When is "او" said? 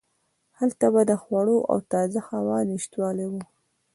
1.71-1.77